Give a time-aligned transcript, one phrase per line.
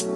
[0.00, 0.08] Poncho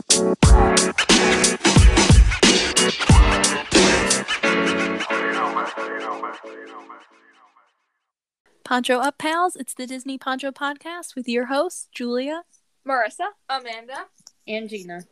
[8.98, 12.44] Up Pals, it's the Disney Poncho Podcast with your hosts, Julia.
[12.88, 13.26] Marissa.
[13.50, 14.06] Amanda.
[14.48, 15.02] And Gina.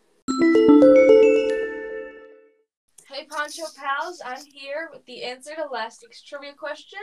[3.11, 6.98] Hey, Poncho Pals, I'm here with the answer to last week's trivia question.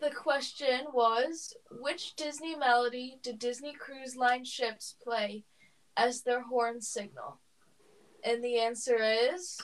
[0.00, 5.44] The question was Which Disney melody did Disney Cruise Line ships play
[5.96, 7.38] as their horn signal?
[8.24, 9.60] And the answer is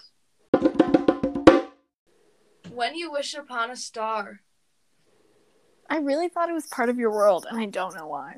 [2.70, 4.41] When You Wish Upon a Star.
[5.88, 8.34] I really thought it was part of your world, and I don't know why.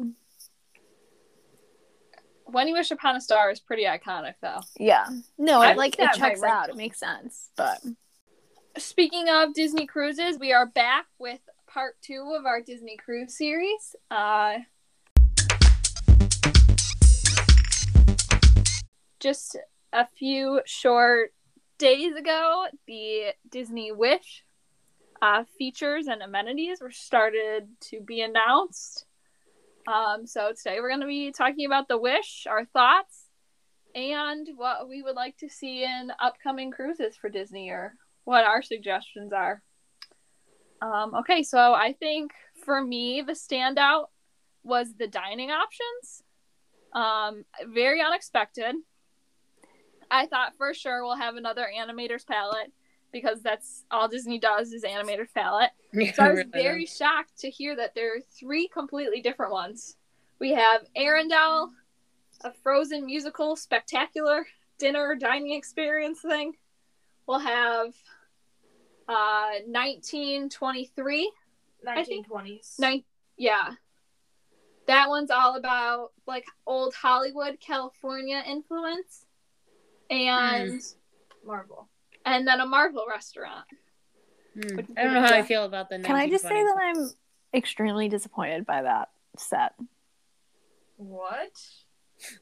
[2.45, 4.61] When You Wish Upon a Star is pretty iconic, though.
[4.79, 5.07] Yeah.
[5.39, 6.69] No, I it, like it that checks out.
[6.69, 7.51] It makes sense.
[7.57, 7.81] But
[8.79, 13.97] Speaking of Disney cruises, we are back with part two of our Disney cruise series.
[14.11, 14.59] Uh,
[19.21, 19.57] just
[19.93, 21.33] a few short
[21.79, 24.45] days ago, the Disney Wish
[25.23, 29.05] uh, features and amenities were started to be announced.
[29.87, 33.27] Um, so today we're going to be talking about the Wish, our thoughts,
[33.95, 38.63] and what we would like to see in upcoming cruises for Disney or what our
[38.63, 39.63] suggestions are.
[40.83, 42.33] Um, okay, so I think
[42.65, 44.07] for me, the standout
[44.63, 46.23] was the dining options.
[46.95, 48.75] Um, very unexpected.
[50.11, 52.73] I thought for sure we'll have another animator's palette
[53.13, 55.71] because that's all Disney does is animator's palette.
[56.15, 59.97] So I was very shocked to hear that there are three completely different ones.
[60.39, 61.71] We have Arendelle,
[62.43, 64.47] a Frozen musical spectacular
[64.79, 66.55] dinner dining experience thing.
[67.27, 67.95] We'll have
[69.09, 71.33] uh 1923.
[71.85, 72.79] 1920s.
[72.79, 73.03] Nine,
[73.37, 73.73] yeah.
[74.87, 79.27] That one's all about like old Hollywood, California influence.
[80.11, 80.83] And
[81.45, 81.89] Marvel.
[82.25, 83.67] and then a Marvel restaurant.
[84.55, 84.81] Hmm.
[84.97, 86.01] I don't know how I feel about the.
[86.01, 87.11] can I just say that I'm
[87.55, 89.75] extremely disappointed by that set?
[90.97, 91.53] What?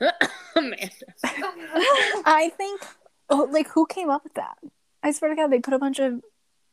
[0.57, 0.89] Amanda.
[1.25, 2.83] I think,
[3.31, 4.59] oh, like, who came up with that?
[5.03, 6.21] I swear to God, they put a bunch of.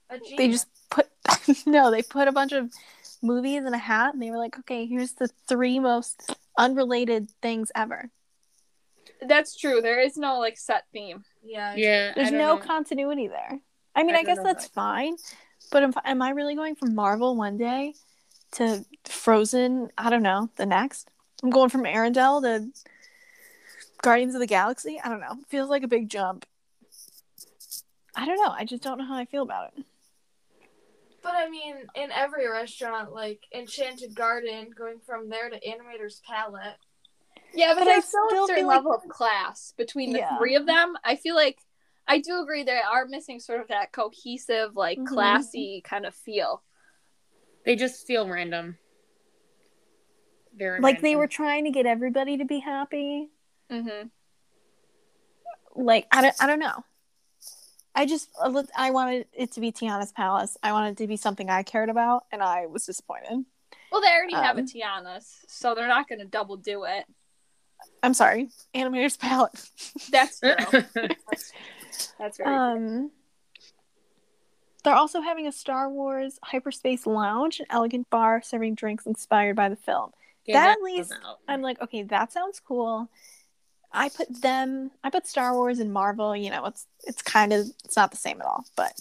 [0.09, 1.07] A They just put.
[1.65, 2.71] no, they put a bunch of
[3.21, 7.71] movies in a hat, and they were like, okay, here's the three most unrelated things
[7.75, 8.09] ever.
[9.27, 9.81] That's true.
[9.81, 11.23] There is no like set theme.
[11.43, 11.75] Yeah.
[11.75, 12.13] Yeah.
[12.15, 12.57] There's no know.
[12.57, 13.59] continuity there.
[13.95, 15.15] I mean, I I, guess that's if fine,
[15.71, 17.93] but am, am I really going from Marvel one day
[18.53, 19.89] to Frozen?
[19.97, 20.49] I don't know.
[20.57, 21.09] The next,
[21.41, 22.71] I'm going from Arendelle to
[24.01, 24.99] Guardians of the Galaxy.
[25.03, 25.37] I don't know.
[25.47, 26.45] Feels like a big jump.
[28.15, 28.51] I don't know.
[28.51, 29.85] I just don't know how I feel about it.
[31.21, 36.77] But I mean, in every restaurant, like Enchanted Garden, going from there to Animator's Palette.
[37.55, 40.11] Yeah, but, But I there's still still a certain feel like- level of class between
[40.13, 40.37] the Yeah.
[40.37, 40.95] three of them.
[41.03, 41.59] I feel like
[42.07, 45.07] I do agree they are missing sort of that cohesive, like Mhm.
[45.07, 46.63] classy kind of feel.
[47.65, 48.77] They just feel random.
[50.53, 53.31] Very Like they were trying to get everybody to be happy.
[53.69, 54.07] Mm-hmm.
[55.75, 56.35] Like I don't.
[56.41, 56.83] I don't know.
[57.93, 58.29] I just
[58.77, 60.57] I wanted it to be Tiana's Palace.
[60.63, 63.45] I wanted it to be something I cared about, and I was disappointed.
[63.91, 67.05] Well, they already have a Um, Tiana's, so they're not going to double do it.
[68.03, 69.69] I'm sorry, Animator's Palette.
[70.11, 70.55] That's true.
[70.61, 71.51] that's,
[72.19, 72.53] that's very true.
[72.55, 73.11] Um,
[74.83, 79.69] they're also having a Star Wars hyperspace lounge, an elegant bar serving drinks inspired by
[79.69, 80.11] the film.
[80.45, 81.13] Yeah, that at least-
[81.47, 83.09] I'm like, okay, that sounds cool.
[83.91, 86.35] I put them, I put Star Wars and Marvel.
[86.35, 88.91] You know, it's it's kind of it's not the same at all, but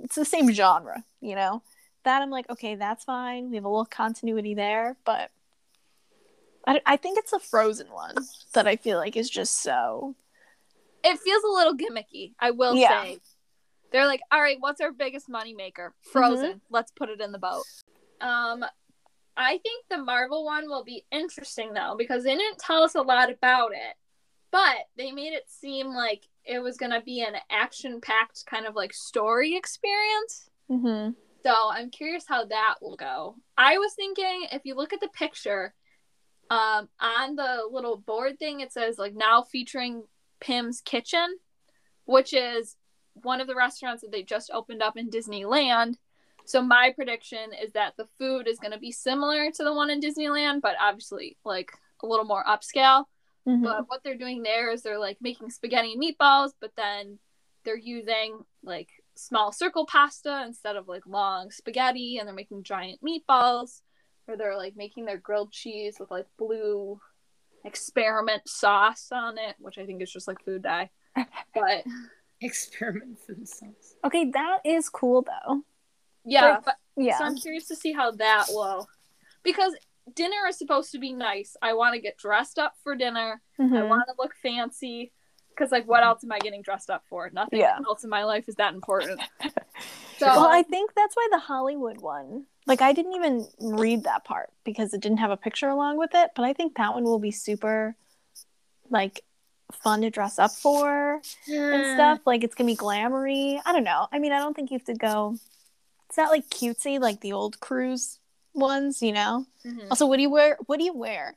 [0.00, 1.04] it's the same genre.
[1.20, 1.62] You know,
[2.04, 3.48] that I'm like, okay, that's fine.
[3.50, 5.30] We have a little continuity there, but
[6.66, 8.14] I, I think it's a Frozen one
[8.54, 10.14] that I feel like is just so
[11.02, 13.02] it feels a little gimmicky, I will Yeah.
[13.02, 13.18] say.
[13.90, 15.90] They're like, all right, what's our biggest moneymaker?
[16.12, 16.60] Frozen.
[16.70, 17.64] Let's put it in the boat.
[18.20, 18.64] Um,
[19.36, 23.02] I think the Marvel one will be interesting though, because they didn't tell us a
[23.02, 23.96] lot about it,
[24.50, 28.74] but they made it seem like it was gonna be an action packed kind of
[28.76, 30.50] like story experience.
[30.70, 31.12] mm-hmm.
[31.42, 33.36] So I'm curious how that will go.
[33.56, 35.72] I was thinking if you look at the picture,
[36.50, 40.02] um, on the little board thing, it says like now featuring
[40.40, 41.38] Pym's Kitchen,
[42.04, 42.76] which is
[43.14, 45.94] one of the restaurants that they just opened up in Disneyland.
[46.44, 49.90] So my prediction is that the food is going to be similar to the one
[49.90, 51.70] in Disneyland, but obviously like
[52.02, 53.04] a little more upscale.
[53.46, 53.62] Mm-hmm.
[53.62, 57.18] But what they're doing there is they're like making spaghetti and meatballs, but then
[57.64, 63.00] they're using like small circle pasta instead of like long spaghetti, and they're making giant
[63.02, 63.82] meatballs,
[64.30, 67.00] or they're like making their grilled cheese with like blue
[67.64, 70.90] experiment sauce on it, which I think is just like food dye.
[71.54, 71.84] But
[72.40, 73.96] Experiment food sauce.
[74.06, 75.62] Okay, that is cool though.
[76.24, 77.18] yeah, Like, but Yeah.
[77.18, 78.88] so I'm curious to see how that will
[79.42, 79.74] because
[80.14, 81.56] dinner is supposed to be nice.
[81.60, 83.42] I want to get dressed up for dinner.
[83.58, 83.88] I Mhm.
[83.88, 85.12] want to look fancy.
[85.50, 87.28] Because like, what else am I getting dressed up for?
[87.30, 87.78] Nothing Yeah.
[87.86, 89.20] else in my life is that important.
[90.18, 92.44] So Well, I think that's why the Hollywood one.
[92.70, 96.10] Like I didn't even read that part because it didn't have a picture along with
[96.14, 97.96] it, but I think that one will be super
[98.90, 99.24] like
[99.72, 102.20] fun to dress up for and stuff.
[102.26, 103.60] Like it's gonna be glamoury.
[103.66, 104.06] I don't know.
[104.12, 105.36] I mean, I don't think you have to go.
[106.08, 108.20] It's not like cutesy like the old cruise
[108.54, 109.46] ones, you know.
[109.66, 109.88] Mhm.
[109.90, 110.56] Also, what do you wear?
[110.66, 111.34] What do you wear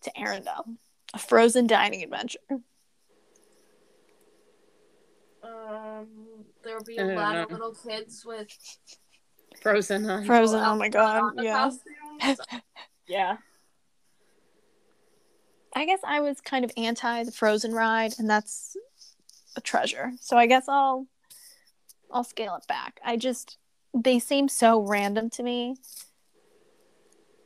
[0.00, 0.78] to Arendelle?
[1.14, 2.40] A frozen dining adventure.
[5.44, 6.08] Um,
[6.64, 8.48] there will be a don't lot of little kids with
[9.60, 10.24] Frozen on.
[10.24, 10.60] Frozen.
[10.60, 11.34] Oh my god.
[11.36, 11.70] Yeah.
[13.06, 13.36] yeah.
[15.74, 18.76] I guess I was kind of anti the Frozen ride, and that's
[19.56, 20.12] a treasure.
[20.20, 21.06] So I guess I'll
[22.10, 23.00] I'll scale it back.
[23.04, 23.58] I just
[23.94, 25.76] they seem so random to me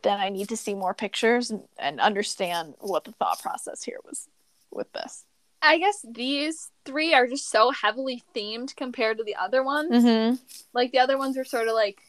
[0.03, 3.99] that I need to see more pictures and, and understand what the thought process here
[4.05, 4.29] was
[4.71, 5.25] with this.
[5.63, 10.05] I guess these three are just so heavily themed compared to the other ones.
[10.05, 10.37] Mm-hmm.
[10.73, 12.01] Like the other ones are sort of like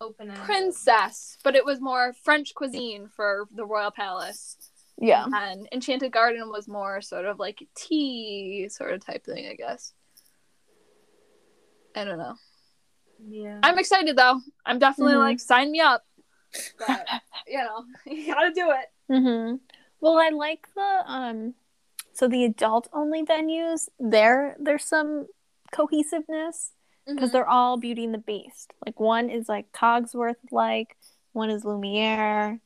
[0.00, 4.56] Open princess, but it was more French cuisine for the royal palace.
[4.98, 5.26] Yeah.
[5.32, 9.92] And Enchanted Garden was more sort of like tea sort of type thing, I guess.
[11.96, 12.34] I don't know.
[13.24, 13.60] Yeah.
[13.62, 14.40] I'm excited though.
[14.66, 15.20] I'm definitely Mhm.
[15.20, 16.04] like sign me up.
[16.78, 17.06] But
[17.46, 19.12] you know, you gotta do it.
[19.12, 19.56] Mm-hmm.
[20.00, 21.54] Well, I like the um,
[22.14, 23.88] so the adult only venues.
[23.98, 25.26] There, there's some
[25.72, 26.70] cohesiveness
[27.06, 28.72] because they're all Beauty and the Beast.
[28.86, 30.96] Like one is like Cogsworth, like
[31.32, 32.60] one is Lumiere,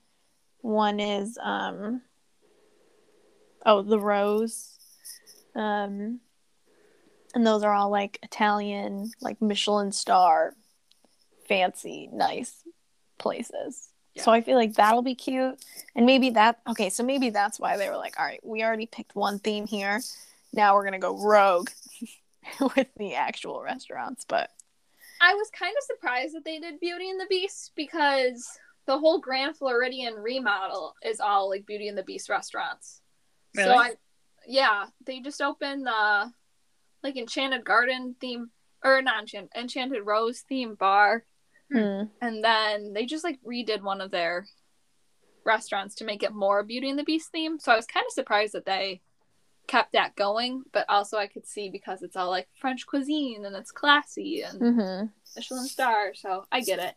[0.61, 2.03] one is um,
[3.65, 4.79] oh the Rose,
[5.55, 6.21] um,
[7.35, 10.55] and those are all like Italian, like Michelin star,
[11.49, 12.63] fancy, nice
[13.19, 13.88] places.
[14.19, 15.59] So I feel like that'll be cute.
[15.95, 18.87] And maybe that okay, so maybe that's why they were like, all right, we already
[18.87, 20.01] picked one theme here.
[20.53, 21.71] Now we're gonna go rogue
[22.77, 24.25] with the actual restaurants.
[24.29, 24.51] But
[25.21, 28.49] I was kind of surprised that they did Beauty and the Beast because
[28.87, 33.01] the whole Grand Floridian remodel is all like Beauty and the Beast restaurants.
[33.55, 33.77] So Really?
[33.77, 33.93] I,
[34.47, 36.33] yeah, they just opened the
[37.03, 38.51] like Enchanted Garden theme
[38.83, 41.25] or not Enchanted, Enchanted Rose theme bar,
[41.71, 42.03] hmm.
[42.21, 44.47] and then they just like redid one of their
[45.45, 47.59] restaurants to make it more Beauty and the Beast theme.
[47.59, 49.01] So I was kind of surprised that they
[49.67, 53.55] kept that going, but also I could see because it's all like French cuisine and
[53.55, 55.05] it's classy and hmm
[55.37, 56.95] Michelin star, so I get it.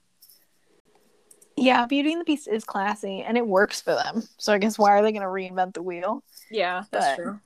[1.57, 4.23] yeah, Beauty and the Beast is classy and it works for them.
[4.38, 6.23] So I guess why are they gonna reinvent the wheel?
[6.50, 7.39] Yeah, that's true.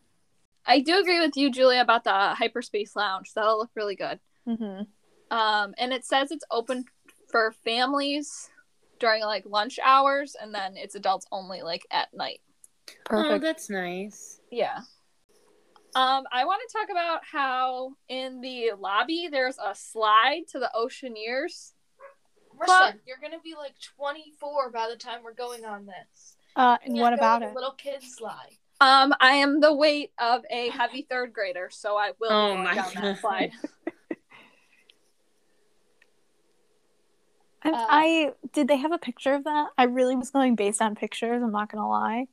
[0.65, 3.33] I do agree with you, Julia, about the hyperspace lounge.
[3.33, 4.19] That'll look really good.
[4.47, 5.35] Mm-hmm.
[5.35, 6.85] Um, and it says it's open
[7.35, 8.49] for families
[8.97, 12.39] during like lunch hours, and then it's adults only like at night.
[13.09, 14.39] Oh, that's nice.
[14.49, 14.77] Yeah.
[15.95, 20.71] Um, I want to talk about how in the lobby there's a slide to the
[20.73, 21.73] Oceaneers.
[22.57, 26.37] Marissa, you're gonna be like 24 by the time we're going on this.
[26.55, 27.55] uh, and what have to go about on a it?
[27.55, 28.51] Little kid slide.
[28.79, 32.53] Um, I am the weight of a heavy third grader, so I will Oh be
[32.53, 33.03] going my down God.
[33.03, 33.51] that slide.
[37.65, 39.69] I, Uh, I did they have a picture of that?
[39.77, 41.41] I really was going based on pictures.
[41.43, 42.27] I'm not gonna lie.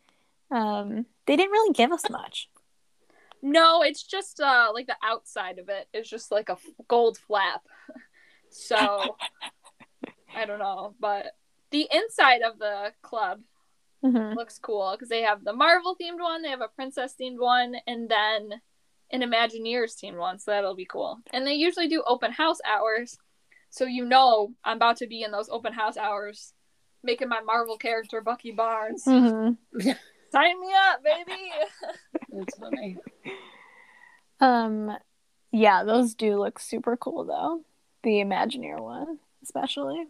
[0.51, 2.51] Um, they didn't really give us much.
[3.43, 6.59] No, it's just uh like the outside of it is just like a
[6.89, 7.63] gold flap.
[8.55, 9.19] So
[10.35, 11.33] I don't know, but
[11.71, 13.41] the inside of the club
[14.03, 17.39] hmm looks cool because they have the Marvel themed one, they have a princess themed
[17.41, 18.61] one, and then
[19.11, 20.39] an Imagineers themed one.
[20.39, 21.21] So that'll be cool.
[21.33, 23.19] And they usually do open house hours,
[23.73, 26.53] so you know I'm about to be in those open house hours,
[27.03, 29.03] making my Marvel character Bucky Barnes.
[29.05, 29.53] hmm
[30.31, 31.41] Sign me up, baby.
[32.33, 32.99] That's funny.
[34.41, 34.97] Um,
[35.51, 37.65] yeah, those do look super cool though.
[38.03, 40.05] The Imagineer one, especially.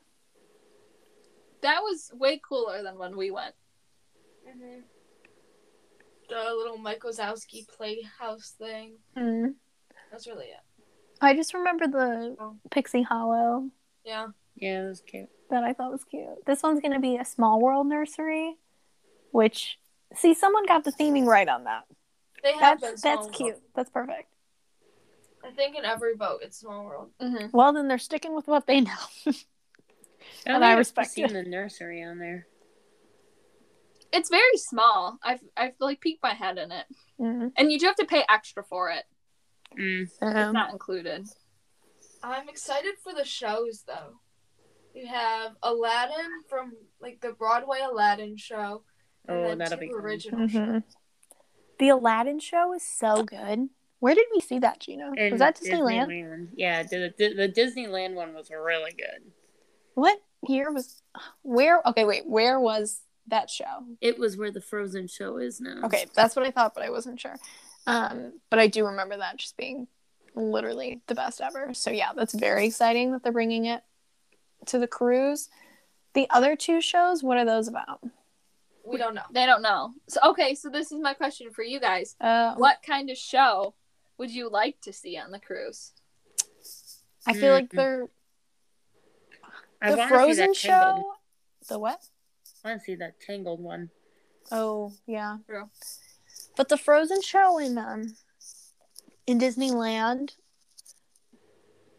[1.63, 3.55] that was way cooler than when we went.
[4.49, 4.81] Mm-hmm.
[6.29, 8.95] The little Mike Wazowski playhouse thing.
[9.17, 9.55] Mm.
[10.11, 10.61] That's really it.
[11.23, 12.57] I just remember the Oh.
[12.71, 13.71] Pixie Hollow
[14.05, 14.29] Yeah.
[14.57, 15.31] Yeah, that's cute.
[15.51, 16.45] that I thought was cute.
[16.47, 18.57] This one's gonna be a Small World nursery,
[19.31, 19.79] which
[20.15, 21.85] see someone got the theming right on that.
[22.43, 23.35] They have been That's small that's world.
[23.37, 23.63] cute.
[23.75, 24.29] That's perfect.
[25.45, 27.11] I think in every boat it's small world.
[27.21, 27.57] Mm-hmm.
[27.57, 28.93] Well, then they're sticking with what they know.
[29.27, 29.33] I
[30.47, 31.33] And I I've respect seen it.
[31.33, 32.47] the nursery on there.
[34.13, 35.19] It's very small.
[35.23, 36.87] I've I've like peeked my head in it,
[37.19, 37.53] Mhm.
[37.57, 39.05] and you do have to pay extra for it.
[39.77, 40.03] Mm.
[40.03, 41.27] It's Um, not included.
[42.23, 44.19] I'm excited for the shows though.
[44.95, 48.85] You have Aladdin from like the Broadway Aladdin show,
[49.27, 50.01] and Oh, then that'll two be fun.
[50.01, 50.61] original shows.
[50.61, 50.85] mhm.
[51.79, 53.69] The Aladdin show is so good.
[53.99, 55.13] Where did we see that, Gina?
[55.17, 56.09] And was that Disneyland?
[56.09, 56.49] Disneyland.
[56.55, 59.33] Yeah, the, the the Disneyland one was really good.
[59.95, 61.03] What year was?
[61.43, 61.81] Where?
[61.87, 62.27] Okay, wait.
[62.27, 63.85] Where was that show?
[64.01, 65.83] It was where the Frozen show is now.
[65.85, 67.37] Okay, that's what I thought, but I wasn't sure.
[67.87, 69.89] Um, but I do remember that just being
[70.35, 71.75] literally the best ever.
[71.75, 73.83] So yeah, that's very exciting that they're bringing it
[74.67, 75.49] to the cruise.
[76.15, 78.01] The other two shows, what are those about?
[78.85, 79.23] We don't know.
[79.33, 79.95] They don't know.
[80.09, 82.17] So okay, so this is my question for you guys.
[82.21, 83.75] Uh, What kind of show
[84.19, 85.93] would you like to see on the cruise?
[87.27, 87.77] I feel like Mhm.
[87.77, 88.09] they're
[89.81, 90.69] I the wanna see Frozen that show.
[90.69, 91.05] Tangled.
[91.69, 92.01] The what?
[92.65, 93.91] I want to see that Tangled one.
[94.51, 95.39] Oh yeah.
[95.47, 95.71] True.
[96.57, 98.15] But the Frozen show in um
[99.27, 100.33] in Disneyland,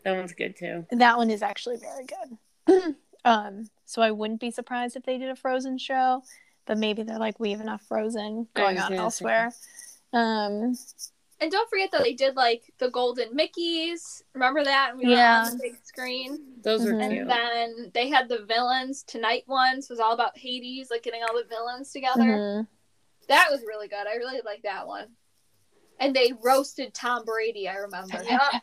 [0.04, 0.86] That one's good too.
[0.92, 2.96] that one is actually very good.
[3.26, 6.24] um, so I wouldn't be surprised if they did a Frozen show,
[6.66, 9.54] but maybe they're like we have enough Frozen going on elsewhere.
[10.12, 10.76] Um,
[11.40, 14.22] And don't forget that they did like the golden Mickeys.
[14.34, 14.90] Remember that?
[14.92, 15.46] And we were Yeah.
[15.46, 16.40] on the big screen.
[16.62, 17.02] Those are Mhm.
[17.02, 17.28] And cute.
[17.28, 19.04] then they had the villains.
[19.04, 22.22] Tonight ones was all about Hades, like getting all the villains together.
[22.22, 22.68] mhm.
[23.28, 24.06] That was really good.
[24.08, 25.08] I really like that one.
[26.00, 27.68] And they roasted Tom Brady.
[27.70, 28.22] I remember.
[28.28, 28.40] Yeah,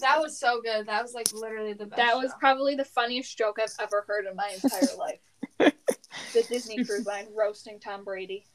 [0.00, 0.86] that was so good.
[0.86, 1.96] That was like literally the best.
[1.96, 2.36] That was show.
[2.38, 5.18] probably the funniest joke I've ever heard in my entire life.
[5.58, 8.46] The Disney Cruise Line roasting Tom Brady.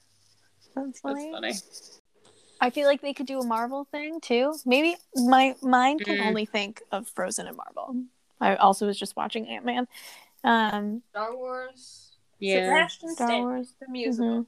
[0.76, 1.32] That's That's funny.
[1.32, 1.54] funny.
[2.62, 4.54] I feel like they could do a Marvel thing too.
[4.66, 6.28] Maybe my mind can Mm.
[6.28, 8.04] only think of Frozen and Marvel.
[8.40, 9.88] I also was just watching Ant Man.
[10.44, 12.15] Um, Star Wars.
[12.46, 12.66] Yeah.
[12.66, 13.74] Sebastian Star Stan, Wars.
[13.80, 14.30] the musical.
[14.42, 14.46] mhm.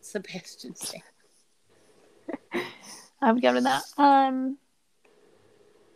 [0.00, 1.02] Sebastian Stan.
[3.22, 3.82] I would go to that.
[3.96, 4.58] Um,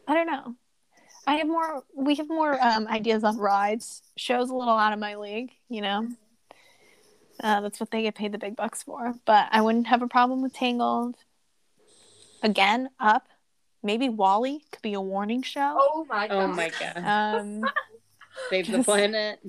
[0.06, 0.54] I don't know.
[1.26, 1.82] I have more.
[1.94, 4.02] We have more um, ideas on rides.
[4.16, 6.08] Shows a little out of my league, you know.
[7.42, 9.14] Uh, that's what they get paid the big bucks for.
[9.26, 11.16] But I wouldn't have a problem with Tangled.
[12.42, 13.28] Again, up.
[13.82, 15.76] Maybe WALL-E could be a warning show.
[15.80, 16.34] Oh my god.
[16.36, 16.96] Oh my god.
[16.98, 17.62] Um,
[18.50, 19.40] Save the planet.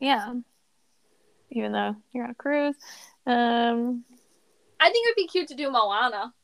[0.00, 0.32] yeah.
[1.56, 2.76] Even though you're on a cruise.
[3.26, 4.04] Um,
[4.78, 6.34] I think it would be cute to do Moana.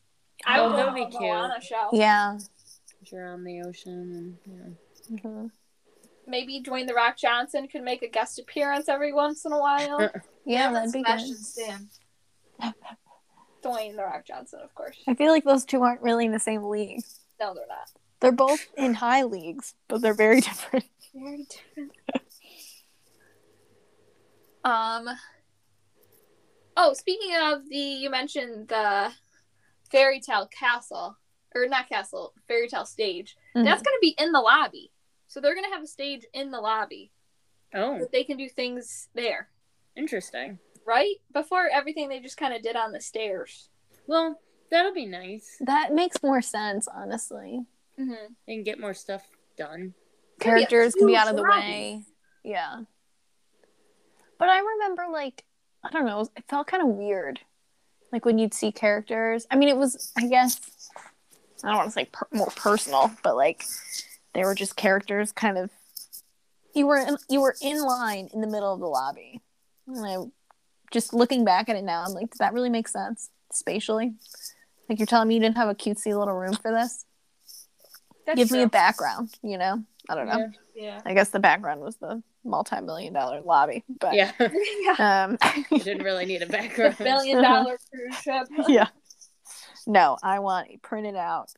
[0.46, 1.20] I Oh, would that love would be a cute.
[1.22, 1.90] Moana show.
[1.92, 2.38] yeah.
[3.10, 4.78] You're on the ocean and
[5.10, 5.16] yeah.
[5.18, 5.50] Mhm.
[6.26, 10.08] Maybe Dwayne the Rock Johnson could make a guest appearance every once in a while.
[10.46, 11.44] Yeah, but that'd be Sebastian good.
[11.44, 11.88] Stan.
[13.62, 14.96] Dwayne the Rock Johnson, of course.
[15.06, 17.02] I feel like those two aren't really in the same league.
[17.38, 17.90] No, they're not.
[18.20, 20.84] They're both in high leagues, but they're very different.
[21.14, 21.92] Very different.
[24.64, 25.08] Um.
[26.76, 29.12] Oh, speaking of the, you mentioned the
[29.90, 31.18] fairy tale castle,
[31.54, 33.36] or not castle, fairy tale stage.
[33.54, 33.64] Mm-hmm.
[33.66, 34.90] That's going to be in the lobby.
[35.26, 37.10] So they're going to have a stage in the lobby
[37.74, 39.48] Oh, that they can do things there,
[39.96, 40.58] interesting.
[40.86, 41.16] right?
[41.32, 43.68] Before everything they just kind of did on the stairs.
[44.06, 44.40] Well,
[44.70, 45.56] that'll be nice.
[45.60, 47.60] That makes more sense, honestly.
[48.00, 48.32] Mm-hmm.
[48.48, 49.22] And get more stuff
[49.58, 49.92] done.
[50.40, 51.60] Could be a Characters can be out of the lobby.
[51.60, 52.02] way.
[52.44, 52.80] Yeah.
[54.42, 55.44] But I remember, like,
[55.84, 57.38] I don't know, it felt kind of weird.
[58.10, 59.46] Like when you'd see characters.
[59.52, 60.60] I mean, it was, I guess,
[61.62, 63.62] I don't want to say per- more personal, but like
[64.34, 65.70] they were just characters kind of.
[66.74, 69.40] You were in, you were in line in the middle of the lobby.
[69.86, 70.16] And I,
[70.90, 74.14] just looking back at it now, I'm like, does that really make sense spatially?
[74.88, 77.04] Like you're telling me you didn't have a cutesy little room for this?
[78.26, 79.84] That's Give me a background, you know?
[80.08, 80.38] I don't know.
[80.38, 80.48] Yeah.
[80.74, 81.00] Yeah.
[81.04, 84.32] I guess the background was the multi-million dollar lobby, but Yeah.
[84.40, 85.24] yeah.
[85.24, 85.38] um,
[85.70, 86.96] you didn't really need a background.
[86.98, 88.48] billion dollar cruise ship.
[88.68, 88.88] yeah.
[89.86, 91.50] No, I want a printed out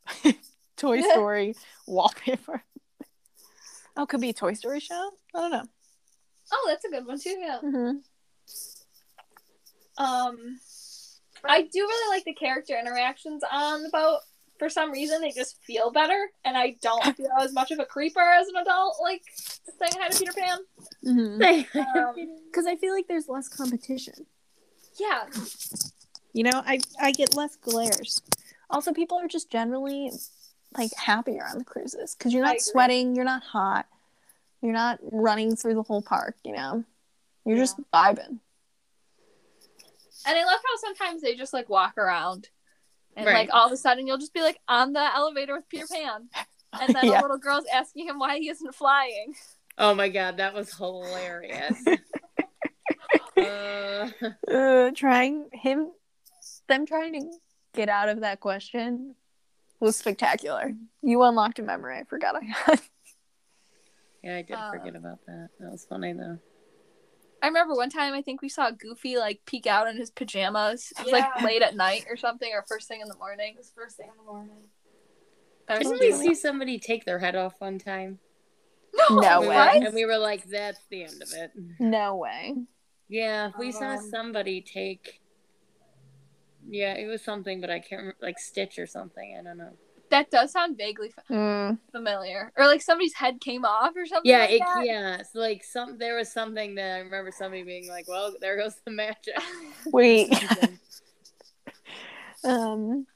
[0.77, 1.55] Toy Story
[1.87, 2.63] wallpaper.
[3.97, 5.11] Oh, could be a Toy Story show.
[5.35, 5.65] I don't know.
[6.53, 7.37] Oh, that's a good one too.
[7.39, 7.59] Yeah.
[7.63, 7.97] Mm-hmm.
[10.05, 10.59] Um,
[11.45, 14.21] I do really like the character interactions on the boat.
[14.59, 17.85] For some reason, they just feel better, and I don't feel as much of a
[17.85, 20.59] creeper as an adult, like saying hi to Peter Pan.
[21.05, 21.79] Mm-hmm.
[21.99, 22.15] Um,
[22.47, 24.27] Because I feel like there's less competition.
[25.01, 25.25] yeah,
[26.33, 28.23] You know, I I get less glares.
[28.71, 30.11] Also, people are just generally
[30.77, 33.87] like happier on the cruises because you're not sweating, you're not hot,
[34.63, 36.37] you're not running through the whole park.
[36.45, 36.85] You know,
[37.45, 38.39] you're just vibing.
[40.27, 42.49] and I love how sometimes they just like walk around,
[43.17, 43.35] and Right.
[43.35, 46.29] like all of a sudden you'll just be like on the elevator with Peter Pan,
[46.81, 47.21] and then Yeah.
[47.21, 49.35] a little girl's asking him why he isn't flying.
[49.79, 51.85] Oh my god, that was hilarious.
[53.37, 54.09] uh,
[54.51, 55.91] Uh, trying him,
[56.69, 57.29] them trying to
[57.75, 59.15] get out of that question
[59.81, 60.73] was spectacular.
[61.03, 62.81] You unlocked a memory I forgot I had.
[64.23, 65.49] yeah, I did Um, forget about that.
[65.61, 66.39] That was funny though.
[67.45, 70.95] I remember one time I think we saw Goofy like peek out in his pajamas.
[70.99, 73.53] It was like late at night or something, or first thing in the morning.
[73.53, 74.57] It was first thing in the morning.
[75.69, 76.21] That was Didn't we cute.
[76.21, 78.19] see somebody take their head off one time?
[79.11, 79.57] No we way.
[79.57, 82.55] Were, and we were like, "That's the end of it." No way.
[83.09, 85.21] Yeah, we saw Um, somebody take.
[86.67, 89.37] Yeah, it was something, but I can't remember, like Stitch or something.
[89.39, 89.77] I don't know.
[90.15, 91.79] That does sound vaguely fa- Mm.
[91.93, 94.31] familiar, or like somebody's head came off or something.
[94.31, 94.87] Yeah, like it, that.
[94.87, 95.17] yeah.
[95.17, 95.99] It's like some.
[95.99, 99.35] There was something that I remember somebody being like, "Well, there goes the magic."
[99.87, 100.33] Wait.
[102.45, 103.07] um.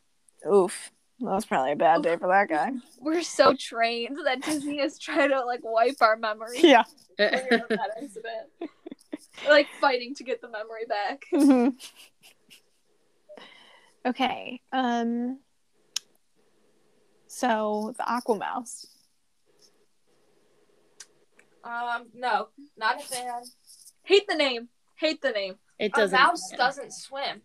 [0.51, 0.91] Oof.
[1.21, 2.71] That was probably a bad day for that guy.
[3.01, 6.85] We're so trained that Disney is trying to like wipe our memory Yeah.
[7.19, 8.47] that incident.
[9.49, 11.25] Like fighting to get the memory back.
[11.33, 11.75] Mhm.
[14.07, 14.61] okay.
[14.73, 15.39] Um.
[17.39, 18.85] So the Aqua Mouse.
[21.63, 23.43] Um, no, not a fan.
[24.03, 24.69] Hate the name.
[24.97, 25.55] Hate the name.
[25.79, 26.19] it doesn't.
[26.19, 26.57] A mouse yeah.
[26.57, 27.43] doesn't swim.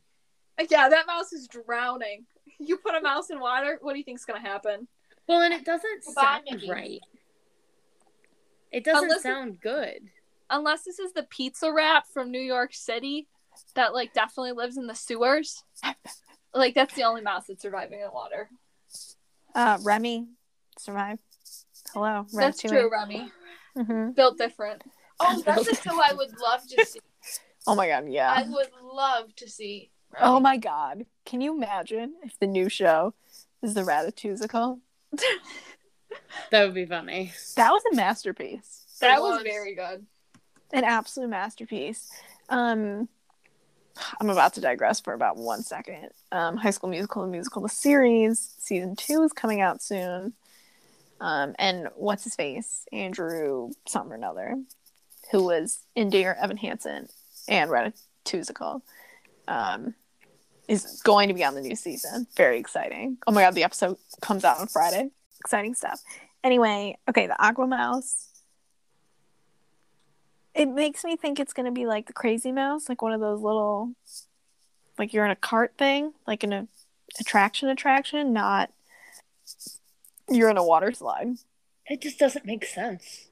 [0.68, 2.26] Yeah, that mouse is drowning.
[2.60, 4.88] You put a mouse in water, what do you think's gonna happen?
[5.28, 6.72] Well, and it doesn't Goodbye, sound Mickey.
[6.72, 7.00] right.
[8.72, 10.10] It doesn't Unless it- sound good.
[10.50, 13.28] Unless this is the pizza rat from New York City
[13.76, 15.64] that like definitely lives in the sewers.
[16.56, 18.48] Like that's the only mouse that's surviving in water.
[19.56, 20.28] Uh, Remy
[20.78, 21.20] survived.
[21.94, 23.32] Hello, That's true, Remy.
[23.76, 24.84] hmm Built different.
[25.20, 27.00] Oh, that's a show I would love to see.
[27.68, 28.34] Oh my god, yeah.
[28.36, 29.92] I would love to see.
[30.20, 33.14] Oh my god, can you imagine if the new show
[33.62, 34.80] is the Ratatouille?
[36.52, 37.32] That would be funny.
[37.56, 38.98] That was a masterpiece.
[39.02, 39.44] That was was.
[39.44, 40.06] very good.
[40.72, 42.12] An absolute masterpiece.
[42.50, 43.10] Um,
[44.20, 46.10] I'm about to digress for about one second.
[46.32, 50.34] Um, High School Musical, the musical, the series, season two is coming out soon.
[51.22, 52.86] Um, and what's his face?
[52.92, 54.56] Andrew something or another,
[55.32, 57.08] who was in Dear Evan Hansen
[57.48, 58.82] and Ratatouille,
[59.48, 59.94] um,
[60.68, 62.28] is going to be on the new season.
[62.36, 63.18] Very exciting.
[63.28, 65.12] Oh my god, the episode comes out on Friday.
[65.40, 66.02] Exciting stuff.
[66.44, 68.28] Anyway, okay, the Aqua Mouse.
[70.56, 73.42] It makes me think it's gonna be like the Crazy Mouse, like one of those
[73.42, 73.94] little,
[74.98, 76.68] like you're in a cart thing, like in a
[77.20, 78.72] attraction attraction, not
[80.30, 81.36] you're in a water slide.
[81.88, 83.28] It just doesn't make sense.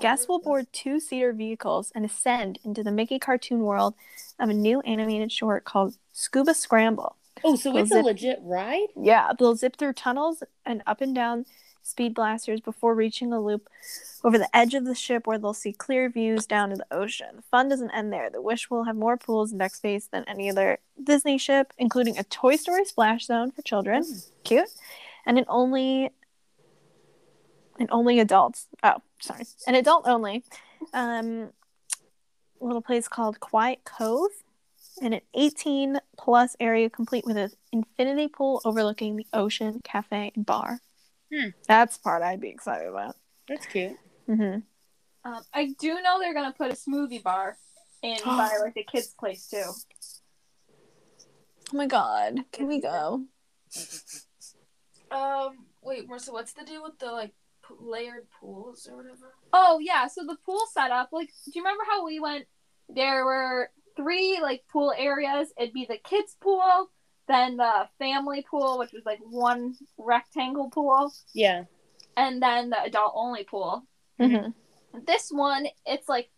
[0.00, 3.94] Guests will board two seater vehicles and ascend into the Mickey cartoon world
[4.38, 7.16] of a new animated short called Scuba Scramble.
[7.44, 8.88] Oh, so Well, it's a legit ride?
[8.96, 11.46] Yeah, they'll zip through tunnels and up and down
[11.82, 13.68] speed blasters before reaching a loop
[14.24, 17.36] over the edge of the ship where they'll see clear views down to the ocean.
[17.36, 18.30] The fun doesn't end there.
[18.30, 22.18] The Wish will have more pools and deck space than any other Disney ship, including
[22.18, 24.04] a Toy Story splash zone for children.
[24.44, 24.70] Cute.
[25.26, 26.10] And an only
[27.78, 28.68] and only adults.
[28.82, 29.44] Oh, sorry.
[29.66, 30.44] An adult only.
[30.92, 31.50] Um
[32.60, 34.30] little place called Quiet Cove
[35.00, 40.46] and an 18 plus area complete with an infinity pool overlooking the ocean, cafe, and
[40.46, 40.80] bar.
[41.32, 41.48] Hmm.
[41.66, 43.16] That's part I'd be excited about.
[43.48, 43.96] That's cute.
[44.26, 44.58] hmm
[45.24, 47.56] Um, I do know they're gonna put a smoothie bar
[48.02, 49.64] in by like the kids' place too.
[51.72, 53.24] Oh my god, can we go?
[55.10, 57.34] Um, wait, Marissa, what's the deal with the like
[57.68, 59.34] p- layered pools or whatever?
[59.52, 62.46] Oh yeah, so the pool setup, like, do you remember how we went?
[62.88, 65.52] There were three like pool areas.
[65.58, 66.88] It'd be the kids' pool,
[67.28, 71.64] then the family pool, which was like one rectangle pool, Yeah.
[72.16, 73.86] and then the adult only pool.
[74.18, 74.50] hmm
[75.06, 76.30] This one, it's like,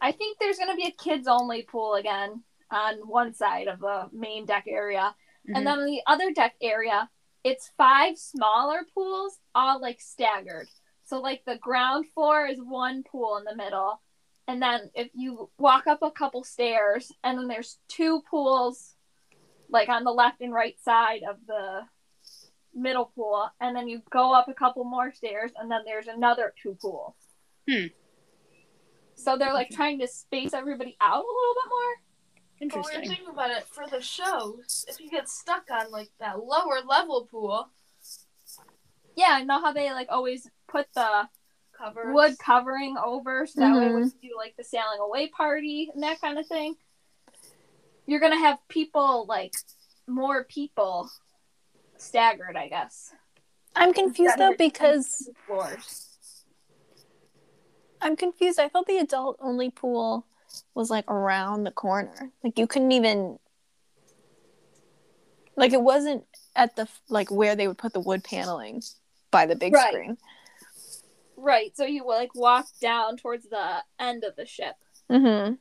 [0.00, 4.08] I think there's gonna be a kids only pool again on one side of the
[4.12, 5.14] main deck area,
[5.48, 5.56] Mhm.
[5.56, 7.08] and then on the other deck area,
[7.42, 10.68] it's five smaller pools, all like staggered.
[11.04, 14.02] So like the ground floor is one pool in the middle,
[14.46, 18.96] and then if you walk up a couple stairs, and then there's two pools,
[19.70, 21.80] like on the left and right side of the
[22.74, 26.52] middle pool, and then you go up a couple more stairs, and then there's another
[26.62, 27.14] two pools.
[27.68, 27.86] Hmm.
[29.14, 31.94] So they're like trying to space everybody out a little bit more.
[32.60, 32.68] Interesting.
[32.68, 33.08] But we're Interesting.
[33.16, 34.84] thinking about it for the shows.
[34.88, 37.70] If you get stuck on like that lower level pool
[39.16, 41.28] Yeah, I know how they like always put the
[41.76, 43.94] cover, wood covering over so that way Mhm.
[43.94, 46.76] when you do like the sailing away party and that kind of thing,
[48.06, 49.52] you're gonna have people like
[50.06, 51.10] more people
[51.96, 53.12] staggered, I guess.
[53.76, 56.06] I'm confused though because Floors.
[58.02, 58.58] I'm confused.
[58.58, 60.26] I thought the adult only pool
[60.74, 62.30] was like around the corner.
[62.42, 63.38] Like you couldn't even
[65.56, 66.24] like it wasn't
[66.56, 68.82] at the like where they would put the wood paneling
[69.30, 69.92] by the big Right.
[69.92, 70.16] screen.
[71.36, 71.76] Right.
[71.76, 74.74] So you like walk down towards the end of the ship.
[75.10, 75.54] Mm-hmm.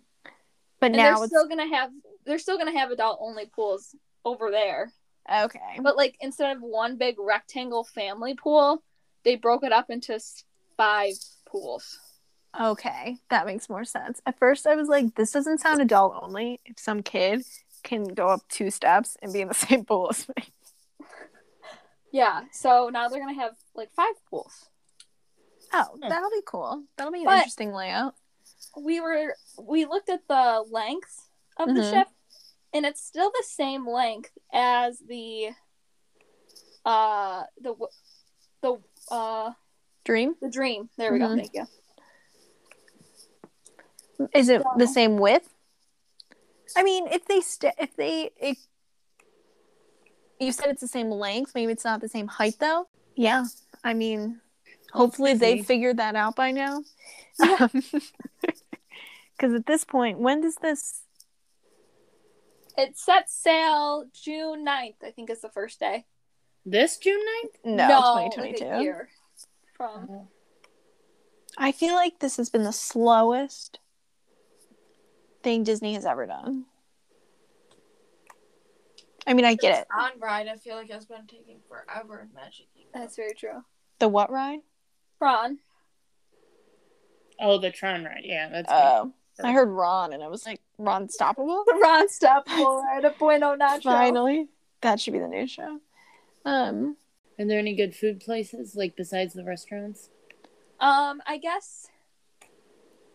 [0.79, 1.91] But And now they're it's still gonna have
[2.25, 4.91] they're still gonna have adult only pools over there.
[5.43, 5.79] okay.
[5.81, 8.83] But like instead of one big rectangle family pool,
[9.23, 10.19] they broke it up into
[10.77, 11.13] five
[11.45, 11.99] pools.
[12.59, 14.21] Okay, that makes more sense.
[14.25, 16.59] At first, I was like, this doesn't sound adult only.
[16.65, 17.43] If some kid
[17.83, 20.43] can go up two steps and be in the same pool as me.
[22.11, 22.41] Yeah.
[22.51, 24.65] So now they're gonna have like five pools.
[25.71, 26.09] Oh, Hmm.
[26.09, 26.83] that'll be cool.
[26.97, 28.15] That'll be an But- interesting layout.
[28.75, 31.28] We were we looked at the length
[31.59, 31.89] of the Mhm.
[31.91, 32.07] ship,
[32.73, 35.49] and it's still the same length as the
[36.85, 37.75] uh the
[38.61, 39.51] the uh
[40.05, 40.35] Dream?
[40.41, 40.89] the dream.
[40.97, 41.25] There we go.
[41.25, 41.37] Mhm.
[41.37, 41.67] Thank you.
[44.33, 45.53] Is it the same width?
[46.75, 48.57] I mean, if they st- if they if
[50.39, 52.87] you said it's the same length, maybe it's not the same height though.
[53.15, 53.45] Yeah,
[53.83, 54.41] I mean,
[54.93, 56.83] hopefully they figured that out by now.
[57.37, 57.73] Because
[59.53, 61.03] at this point, when does this?
[62.79, 66.05] It sets sail June 9th, I think is the first day.
[66.65, 67.19] This June
[67.65, 67.75] 9th?
[67.75, 69.09] No, like twenty a year
[69.75, 70.27] from oh.
[71.57, 73.79] I feel like this has been the slowest
[75.43, 76.67] thing Disney has ever done.
[79.27, 79.87] I mean, I get it.
[79.97, 82.91] On ride, I feel like it's been taking forever in Magic Kingdom.
[82.93, 83.63] That's very true.
[83.99, 84.59] The what ride?
[85.19, 85.59] Ron.
[87.41, 88.21] Oh, the Tron ride.
[88.23, 89.13] Yeah, that's Oh,
[89.43, 91.63] I heard Ron, and I was like, Ron Stoppable.
[91.65, 93.83] The Ron stop right at Bueno Nacho.
[93.83, 94.47] Finally,
[94.81, 95.79] that should be the new show.
[96.45, 96.95] Um,
[97.37, 100.09] Are there any good food places like besides the restaurants?
[100.79, 101.87] Um, I guess.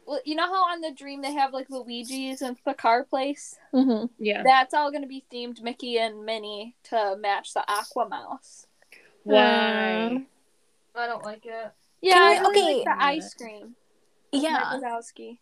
[0.07, 3.59] Well, you know how on the Dream they have like Luigi's and the car place.
[3.73, 4.11] mhm.
[4.19, 4.43] Yeah.
[4.45, 8.67] That's all going to be themed Mickey and Minnie to match the Aqua Mouse.
[9.23, 10.27] Why?
[10.95, 11.73] I don't like it.
[12.03, 12.77] Yeah, I I- really okay.
[12.77, 13.75] like the ice cream.
[14.33, 14.73] yeah.
[14.75, 15.39] Mike Wazowski.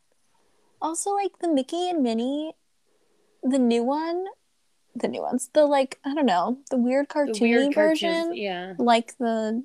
[0.83, 2.55] Also, like the Mickey and Minnie,
[3.43, 4.25] the new one,
[4.95, 8.37] the new ones, the like I don't know, the weird the cartoony weird version, cartoons.
[8.39, 8.75] Yeah.
[8.79, 9.63] like the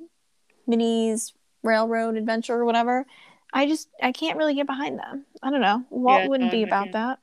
[0.67, 3.05] Minnie's Railroad Adventure or whatever.
[3.51, 5.25] I just I can't really get behind them.
[5.41, 5.83] I don't know.
[5.89, 6.93] What Yeah, wouldn't be I about can't.
[6.93, 7.19] that?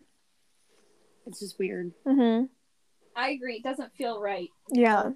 [1.26, 1.92] It's just weird.
[2.06, 2.46] Mm-hmm.
[3.16, 3.56] I agree.
[3.56, 4.48] It doesn't feel right.
[4.72, 5.10] Yeah.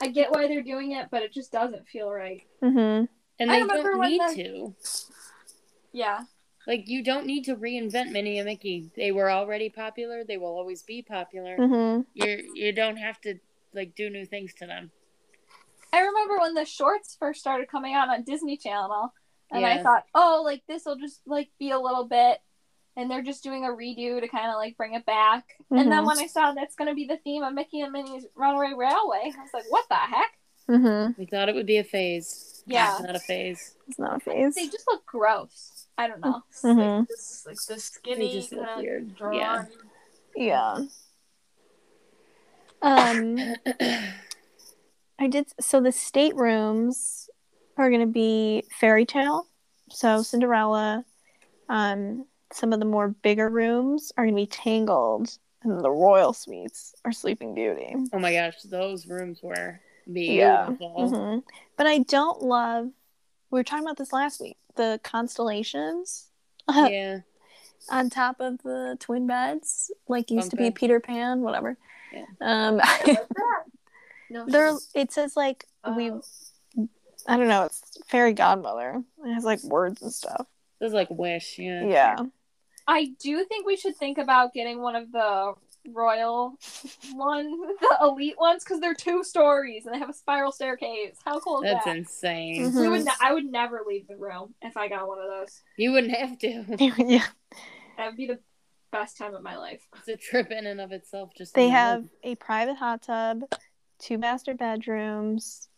[0.00, 2.42] I get why they're doing it, but it just doesn't feel right.
[2.62, 3.04] Mm-hmm.
[3.40, 4.74] And I they remember don't when need the- to.
[5.92, 6.20] Yeah.
[6.66, 8.90] Like you don't need to reinvent Minnie and Mickey.
[8.96, 10.22] They were already popular.
[10.24, 11.56] They will always be popular.
[11.58, 12.02] Mm-hmm.
[12.14, 13.38] You you don't have to
[13.74, 14.90] like do new things to them.
[15.92, 19.12] I remember when the shorts first started coming out on Disney Channel,
[19.50, 22.38] and I thought, oh, like this will just like be a little bit,
[22.96, 25.56] and they're just doing a redo to kind of like bring it back.
[25.70, 26.06] And then Mhm.
[26.06, 29.32] when I saw that's going to be the theme of Mickey and Minnie's Runaway Railway,
[29.36, 30.38] I was like, what the heck?
[30.70, 31.20] Mm-hmm.
[31.20, 32.62] We thought it would be a phase.
[32.66, 32.94] Yeah.
[32.94, 33.74] It's not a phase.
[33.88, 34.54] It's not a phase.
[34.54, 35.81] They just look gross.
[35.98, 36.42] I don't know.
[36.50, 36.98] It's Mhm.
[37.00, 39.14] Like this, like the skinny just kinda weird.
[39.16, 39.34] drawn.
[39.34, 39.64] Yeah.
[40.36, 40.80] Yeah.
[42.84, 43.54] Um,
[45.18, 45.46] I did.
[45.60, 47.28] So the staterooms
[47.76, 49.46] are going to be fairy tale.
[49.90, 51.04] So Cinderella.
[51.68, 56.32] Um, some of the more bigger rooms are going to be Tangled, and the royal
[56.32, 57.94] suites are Sleeping Beauty.
[58.12, 60.66] oh my gosh, those rooms were Yeah.
[60.66, 61.08] beautiful.
[61.08, 61.38] hmm
[61.76, 62.86] But I don't love.
[63.50, 64.56] We were talking about this last week.
[64.76, 66.28] The constellations
[66.70, 67.18] Yeah.
[67.90, 71.76] on top of the twin beds, like used to be Peter Pan, whatever.
[72.12, 72.24] Yeah.
[72.40, 72.80] Um,
[74.30, 76.22] No, there it says like we oh.
[77.28, 79.02] I don't know, it's fairy godmother.
[79.24, 80.46] It has like words and stuff.
[80.80, 81.58] It was like Wish.
[81.58, 81.86] Yeah.
[81.86, 82.16] Yeah.
[82.86, 85.54] I do think we should think about getting one of the
[85.90, 86.58] royal
[87.12, 91.16] one, the elite ones, because they're two stories and they have a spiral staircase.
[91.24, 91.96] How cool is That's that?
[91.96, 92.72] insane.
[92.72, 92.90] Mhm.
[92.90, 95.62] Would ne- I would never leave the room if I got one of those.
[95.76, 96.76] You wouldn't have to.
[96.98, 97.26] yeah.
[97.96, 98.38] That would be the
[98.90, 99.86] best time of my life.
[99.96, 101.30] It's a trip in and of itself.
[101.36, 103.42] Just They have a private hot tub,
[103.98, 105.68] two master bedrooms,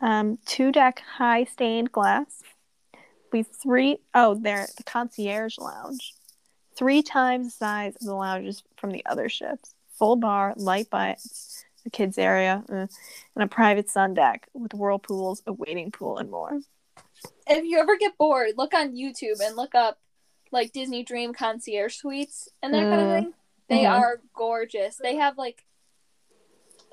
[0.00, 2.42] um, two deck high stained glass.
[3.32, 6.14] We three oh they're the concierge lounge.
[6.76, 9.74] Three times the size of the lounges from the other ships.
[9.98, 12.86] Full bar, light bites, the kids area, uh,
[13.34, 16.60] and a private sun deck with whirlpools, a waiting pool, and more.
[17.46, 19.98] If you ever get bored, look on YouTube and look up
[20.50, 23.14] like Disney Dream concierge suites and that kind of Mm.
[23.22, 23.34] thing.
[23.68, 23.90] They Mhm.
[23.92, 24.96] are gorgeous.
[24.96, 25.64] They have like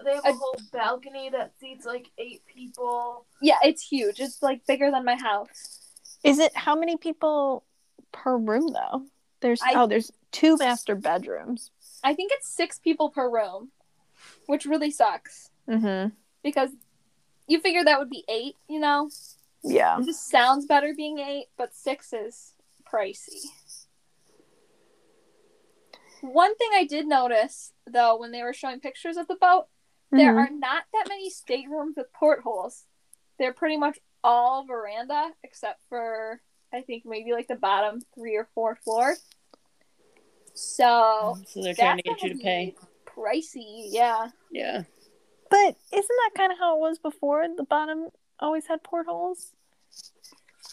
[0.04, 3.26] They have a whole balcony that seats like eight people.
[3.42, 4.22] yeah, it's huge.
[4.22, 5.92] It's like bigger than my house.
[6.24, 7.65] Is it how many people
[8.13, 9.06] per room though?
[9.41, 11.71] There's I- oh, there's two master bedrooms.
[12.04, 13.71] I think it's six people per room,
[14.47, 16.10] which really sucks Mm-hmm.
[16.43, 16.71] because
[17.47, 18.56] you figure that would be eight.
[18.67, 19.10] You know,
[19.63, 19.99] Yeah.
[19.99, 22.54] it just sounds better being eight, but six is
[22.91, 23.45] pricey.
[26.21, 29.67] One thing I did notice though when they were showing pictures of the boat,
[30.12, 30.47] there Mhm.
[30.47, 32.86] are not that many staterooms with portholes.
[33.38, 38.45] They're pretty much all veranda except for I think maybe like the bottom three or
[38.54, 39.23] four floors.
[40.60, 42.76] So So they're trying to get you to pay.
[42.76, 44.30] be Pricey, yeah.
[44.52, 44.84] Yeah.
[45.50, 47.45] But isn't that kind of how it was before?
[47.56, 49.54] The bottom always had portholes.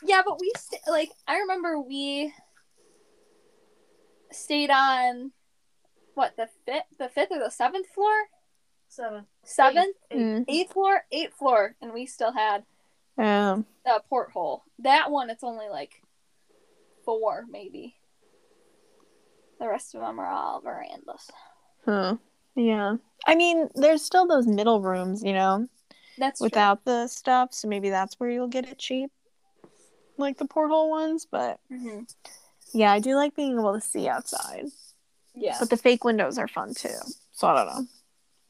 [0.02, 2.32] Yeah, but we st- like I remember we
[4.32, 5.32] stayed on
[6.14, 8.12] what the fifth, the fifth or the seventh floor,
[8.88, 9.26] Seven.
[9.44, 10.18] seventh, Eight.
[10.18, 10.44] Mm.
[10.48, 12.64] eighth floor, eighth floor, and we still had
[13.18, 13.66] Um.
[13.86, 14.64] a porthole.
[14.80, 16.02] That one, it's only like
[17.04, 17.95] four, maybe.
[19.58, 21.30] The rest of them are all verandas.
[21.84, 22.16] Huh.
[22.54, 22.96] Yeah.
[23.26, 25.66] I mean, there's still those middle rooms, you know,
[26.18, 26.46] That's true.
[26.46, 27.54] without the stuff.
[27.54, 29.10] So maybe that's where you'll get it cheap,
[30.18, 31.26] like the porthole ones.
[31.30, 32.06] But Mhm.
[32.72, 34.66] yeah, I do like being able to see outside.
[35.34, 35.56] Yeah.
[35.58, 36.96] But the fake windows are fun too.
[37.32, 37.86] So I don't know.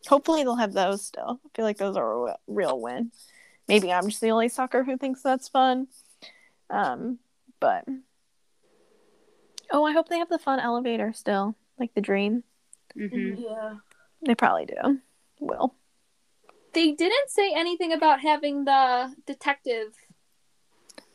[0.09, 1.41] Hopefully they'll have those still.
[1.45, 3.11] I feel like those are a real win.
[3.69, 5.89] Maybe I'm just the only sucker who thinks that's fun.
[6.71, 7.19] Um,
[7.59, 7.85] but
[9.71, 12.45] oh, I hope they have the fun elevator still, like the dream.
[12.95, 13.75] hmm Yeah.
[14.25, 15.01] They probably do.
[15.41, 15.75] Will.
[16.73, 19.95] They didn't say anything about having the detective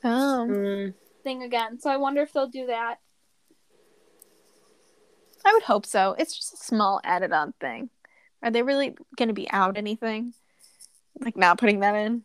[0.03, 2.97] Um, Mm, thing again, so I wonder if they'll do that.
[5.45, 6.15] I would hope so.
[6.17, 7.89] It's just a small added on thing.
[8.43, 10.33] Are they really going to be out anything?
[11.19, 12.23] Like not putting that in?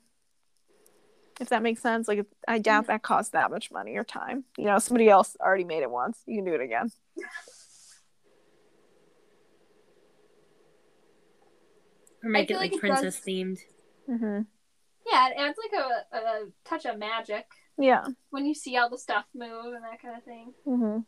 [1.40, 2.08] If that makes sense.
[2.08, 4.44] Like, I doubt that costs that much money or time.
[4.56, 6.18] You know, somebody else already made it once.
[6.26, 6.90] You can do it again.
[12.22, 13.58] or make it like like princess does- themed.
[14.08, 14.42] Mm-hmm.
[15.10, 17.46] Yeah, it adds like a, a touch of magic
[17.78, 18.06] Yeah.
[18.30, 20.52] when you see all the stuff move and that kind of thing.
[20.66, 20.98] Mm-hmm.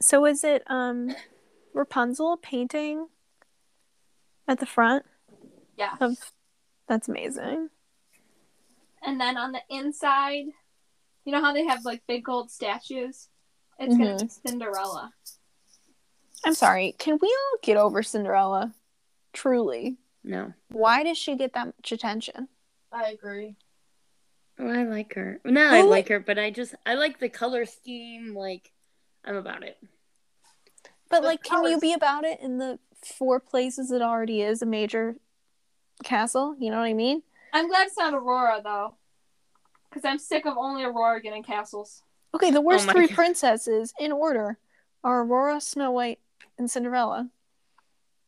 [0.00, 1.14] So is it um
[1.74, 3.08] Rapunzel painting
[4.46, 5.04] at the front
[5.76, 5.94] Yeah.
[6.00, 6.32] of?
[6.88, 7.70] That's amazing.
[9.06, 10.46] And then on the inside,
[11.24, 13.28] you know how they have like big gold statues?
[13.78, 14.26] It's gonna mm-hmm.
[14.26, 15.12] be Cinderella.
[16.44, 16.94] I'm sorry.
[16.98, 18.74] Can we all get over Cinderella?
[19.32, 19.96] Truly.
[20.24, 20.52] No.
[20.70, 22.48] Why does she get that much attention?
[22.92, 23.56] I agree.
[24.58, 25.40] Oh, I like her.
[25.44, 28.34] No, I Who- like her, but I just I like the color scheme.
[28.34, 28.72] Like,
[29.24, 29.78] I'm about it.
[31.08, 34.62] But The like, can you be about it in the four places it already is
[34.62, 35.16] a major
[36.02, 36.56] castle?
[36.58, 37.22] You know what I mean?
[37.52, 38.94] I'm glad it's not Aurora though,
[39.88, 42.02] because I'm sick of only Aurora getting castles.
[42.34, 43.14] Okay, the worst my three God.
[43.14, 44.58] princesses in order
[45.02, 46.18] are Aurora, Snow White,
[46.58, 47.30] and Cinderella.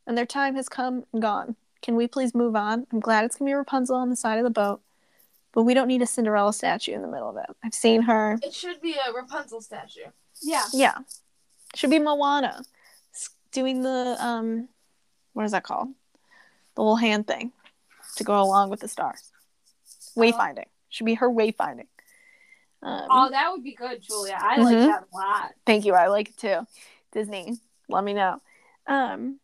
[0.07, 1.57] And their time has come and gone.
[1.83, 2.87] Can we please move on?
[2.93, 4.81] I'm glad it's gonna be Rapunzel on the side of the boat,
[5.53, 7.47] but we don't need a Cinderella statue in the middle of it.
[7.63, 8.39] I've seen her.
[8.43, 10.07] It should be a Rapunzel statue.
[10.41, 10.65] Yeah.
[10.73, 10.99] Yeah,
[11.75, 12.63] should be Moana
[13.15, 14.69] s- doing the um,
[15.35, 15.89] what is that called?
[16.75, 17.53] The little hand thing
[18.19, 19.15] to go along with the star.
[20.17, 21.87] Wayfinding should be her wayfinding.
[22.83, 24.39] Um, Oh, that would be good, Julia.
[24.41, 24.87] I like Mhm.
[24.87, 25.55] that a lot.
[25.67, 25.95] Thank you.
[25.95, 26.67] I like it too.
[27.13, 28.41] Disney, let me know.
[28.87, 29.41] Um,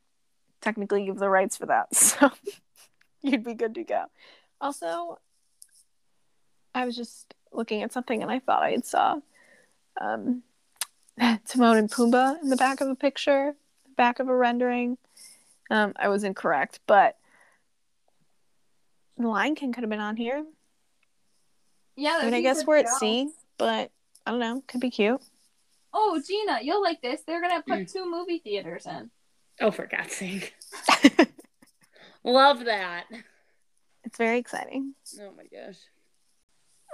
[0.61, 2.31] technically, you have the rights for that, so
[3.23, 4.05] you'd be good to go.
[4.61, 5.19] Also,
[6.75, 9.21] I was just looking at something and I thought I had saw
[10.01, 10.43] um,
[11.47, 13.55] Timon and Pumbaa in the back of a picture,
[13.97, 14.99] back of a rendering.
[15.71, 17.17] Um, I was incorrect, but
[19.19, 20.45] Lion King could have been on here.
[21.97, 22.19] Yeah.
[22.21, 22.99] I mean, I guess we're at go.
[22.99, 23.91] sea, but
[24.27, 24.63] I don't know.
[24.67, 25.21] Could be cute.
[25.93, 27.21] Oh, Gina, you'll like this.
[27.27, 27.93] They're gonna put Mm.
[27.93, 29.11] two movie theaters in.
[29.61, 30.55] Oh, for God's sake!
[32.25, 33.05] Love that.
[34.03, 34.95] it's very exciting.
[35.21, 35.79] Oh my gosh.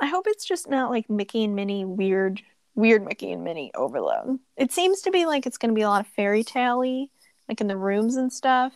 [0.02, 2.42] I hope it's just not like Mickey and Minnie weird,
[2.74, 4.38] weird Mickey and Minnie overload.
[4.56, 6.80] It seems to be like it's going to be a lot of fairy tale
[7.48, 8.72] like in the rooms and stuff,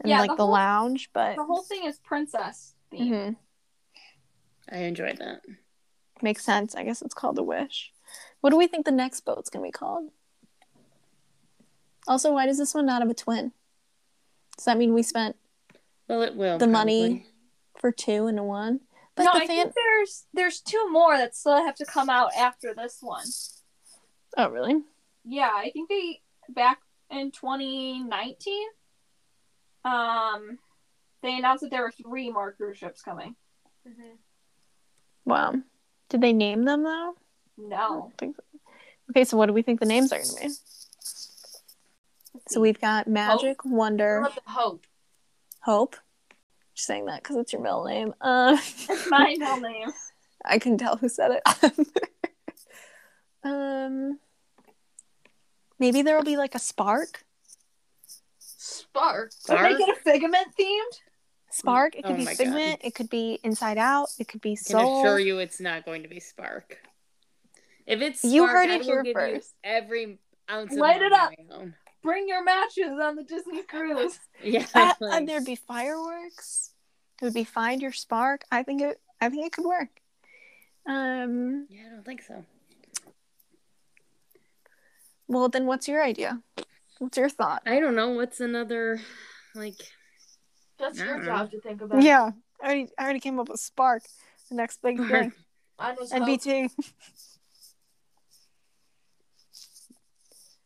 [0.00, 1.10] and Yeah, like the the, whole- lounge.
[1.12, 3.10] But The whole thing is princess themed.
[3.10, 3.36] Mhm.
[4.70, 5.42] I enjoyed that.
[6.20, 6.74] makes sense.
[6.74, 7.92] I guess it's called the Wish.
[8.40, 10.10] What do we think the next boat's going to be called?
[12.06, 13.52] Also, why does this one not have a twin?
[14.56, 15.36] Does that mean we spent
[16.08, 16.58] Well, it will.
[16.58, 17.26] The money.
[17.78, 18.80] for two into one?
[19.14, 19.56] But no, the I fan.
[19.56, 23.26] think there's there's two more that still have to come out after this one.
[24.36, 24.82] Oh, really?
[25.24, 26.80] Yeah, I think they back
[27.10, 28.68] in 2019.
[29.88, 30.58] Um,
[31.22, 33.34] they announced that there were three more cruise ships coming.
[33.88, 34.16] Mm-hmm.
[35.24, 35.54] Wow.
[36.08, 37.14] Did they name them though?
[37.56, 38.34] No, so.
[39.10, 40.54] Okay, so what do we think the names are gonna be?
[42.48, 44.86] So we've got Magic, Wonder, What hope?
[45.60, 45.96] Hope.
[46.74, 48.14] Just saying that because it's your middle name.
[48.20, 48.56] Uh,
[48.88, 49.88] It's my middle name.
[50.44, 51.88] I can tell who said it.
[53.44, 54.18] um,
[55.78, 57.24] maybe there will be like a spark.
[58.94, 59.30] Spark.
[59.46, 59.62] But Spark?
[59.78, 60.98] make it a figment themed.
[61.50, 61.96] Spark.
[61.96, 62.36] It could Oh be my God.
[62.36, 62.80] Figment.
[62.84, 64.08] It could be Inside Out.
[64.18, 64.80] It could be Soul.
[65.02, 66.78] can assure you it's not going to be Spark.
[67.86, 69.54] If it's Spark, You heard I it will here give first.
[69.64, 70.18] every
[70.50, 71.30] ounce of Light it up.
[71.52, 71.66] I.
[72.02, 74.18] Bring your matches on the Disney cruise.
[74.42, 76.70] Yeah, Uh, and there'd be fireworks.
[77.20, 78.42] It would be Find Your Spark.
[78.52, 79.00] I think it.
[79.20, 79.88] I think it could work.
[80.86, 81.66] Um.
[81.70, 82.44] yeah, I don't think so.
[85.26, 86.40] Well, then, what's your idea?
[86.98, 87.62] What's your thought?
[87.66, 89.00] I don't know what's another
[89.54, 89.80] like.
[90.78, 92.02] That's your don't job to think about.
[92.02, 92.30] Yeah,
[92.62, 94.02] I already, I already came up with Spark.
[94.48, 95.32] The next big thing.
[95.78, 96.42] Mine was And hope.
[96.42, 96.70] BT.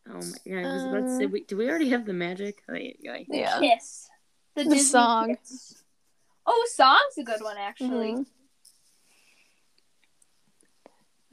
[0.09, 0.69] Oh my god!
[0.69, 2.63] I was about to say, Um, we, do we already have the magic?
[2.69, 3.19] Oh, yeah, yeah.
[3.29, 3.59] Yeah.
[3.61, 4.09] Kiss.
[4.55, 5.37] The, The song.
[5.37, 5.83] Kiss.
[6.47, 8.15] Oh, song's a good one actually.
[8.15, 8.27] Mhm.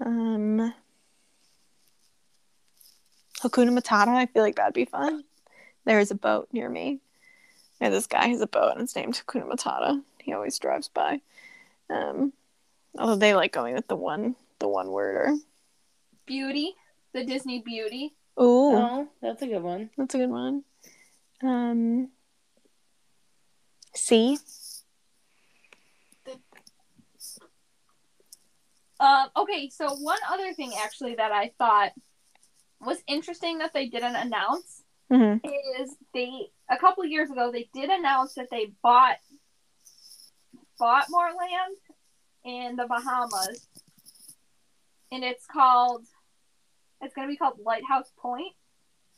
[0.06, 0.74] Um.
[3.42, 4.10] Hakuna Matata.
[4.10, 5.24] I feel like that'd be fun.
[5.86, 7.00] There is a boat near me.
[7.82, 10.02] Yeah, this guy has a boat and it's named Hakuna Matata.
[10.22, 11.22] He always drives by.
[11.90, 12.34] Um,
[12.98, 15.36] although they like going with the one, the one worder.
[16.26, 16.76] Beauty.
[17.14, 18.14] The Disney Beauty.
[18.40, 19.90] Ooh, Oh, that's a good one.
[19.98, 20.64] that's a good one.
[21.42, 22.10] Um,
[23.96, 24.38] C.
[29.00, 31.92] Um, okay, so one other thing actually that I thought
[32.82, 35.36] was interesting that they didn't announce hmm
[35.80, 39.18] is they a couple years ago they did announce that they bought
[40.78, 41.76] bought more land
[42.46, 43.68] in the Bahamas,
[45.12, 46.06] and it's called
[47.02, 48.54] it's going to be called Lighthouse Point,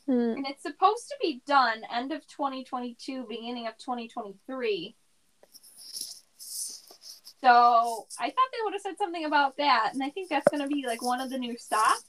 [0.08, 0.36] Mm.
[0.36, 4.96] and it's supposed to be done end of 2022, beginning of 2023.
[6.38, 10.62] So I thought they would have said something about that, and I think that's going
[10.62, 12.04] to be like one of the new stops.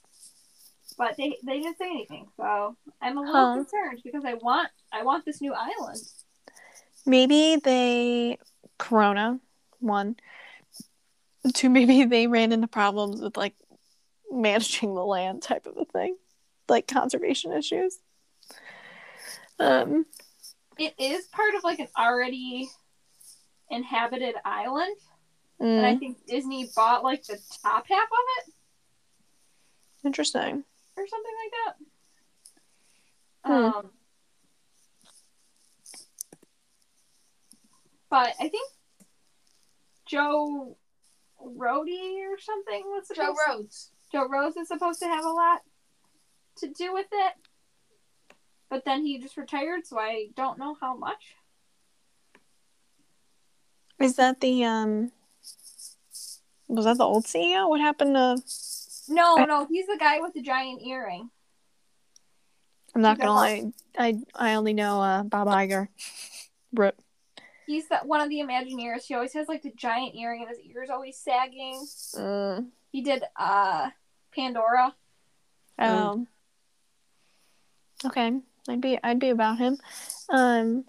[0.96, 3.52] But they they didn't say anything, so I'm a little Huh.
[3.52, 6.00] concerned because I want I want this new island.
[7.06, 8.38] Maybe they
[8.78, 9.40] Corona
[9.80, 10.16] one.
[11.54, 13.54] Two, maybe they ran into problems with like
[14.30, 16.16] managing the land type of a thing,
[16.68, 17.98] like conservation issues.
[19.58, 20.06] Um,
[20.78, 22.70] It is part of like an already
[23.70, 24.96] inhabited island,
[25.76, 28.54] and I mm, think Disney bought like the top half of it
[30.04, 30.64] interesting.
[30.96, 31.76] Or something like that.
[33.44, 33.64] Hmm.
[33.64, 33.90] Um,
[38.08, 38.70] but I think
[40.06, 40.76] Joe
[41.42, 43.26] Rohde or something was supposed.
[43.26, 43.90] Joe supposed Rhodes.
[44.12, 45.62] Joe Rose is supposed to have a lot
[46.58, 47.34] to do with it.
[48.70, 51.34] But then he just retired, so I don't know how much.
[54.00, 55.12] Is that the um?
[56.68, 57.68] Was that the old CEO?
[57.68, 58.42] What happened to?
[59.08, 61.30] No, I- no, he's the guy with the giant earring.
[62.94, 63.72] I'm not gonna lie.
[63.98, 65.88] I I only know uh, Bob Iger.
[66.72, 66.96] Rip.
[67.66, 69.06] He's the, one of the Imagineers.
[69.06, 71.84] He always has like the giant earring, and his ears always sagging.
[72.14, 72.68] Mm.
[72.92, 73.90] He did uh
[74.34, 74.94] Pandora.
[75.78, 76.28] Um.
[78.04, 78.32] Okay,
[78.68, 79.78] I'd be I'd be about him.
[80.28, 80.84] Um,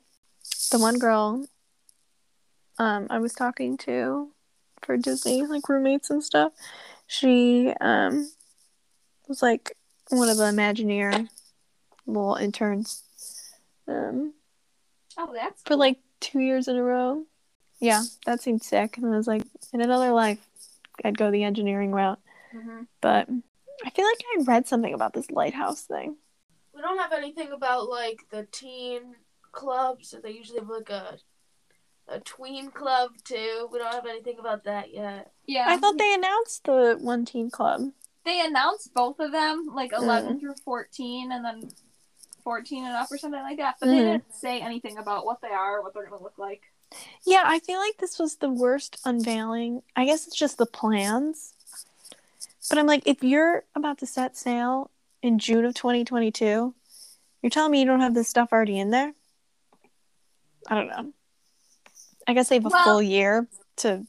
[0.72, 1.46] the one girl.
[2.78, 4.30] Um, I was talking to
[4.82, 6.52] for Disney, like roommates and stuff.
[7.08, 8.30] She um
[9.28, 9.76] was like
[10.10, 11.28] one of the Imagineer
[12.06, 13.04] little interns.
[13.88, 14.34] Um,
[15.18, 17.24] Oh, that's for like two years in a row.
[17.80, 18.98] Yeah, that seemed sick.
[18.98, 20.40] And I was like, in another life,
[21.04, 22.20] I'd go the engineering route.
[22.52, 23.30] hmm But
[23.86, 26.16] I feel like I read something about this lighthouse thing.
[26.74, 29.16] We don't have anything about like the teen
[29.52, 30.10] clubs.
[30.10, 31.18] so they usually have like a
[32.08, 33.68] a tween club too.
[33.72, 35.32] We don't have anything about that yet.
[35.48, 37.92] Yeah, I thought they announced the one teen club.
[38.24, 40.02] they announced both of them, like Mm.
[40.04, 41.72] 11 through 14, and then
[42.44, 43.76] 14 and up or something like that.
[43.80, 44.12] But they Mhm.
[44.14, 46.64] didn't say anything about what they are, or what they're going to look like.
[47.24, 49.84] Yeah, I feel like this was the worst unveiling.
[49.96, 51.54] I guess it's just the plans.
[52.70, 54.90] But I'm like, if you're about to set sail
[55.22, 56.74] in June of 2022,
[57.44, 59.14] you're telling me you don't have this stuff already in there?
[60.68, 61.14] I don't know.
[62.28, 63.48] I guess they have a Well- full year
[63.78, 64.06] to.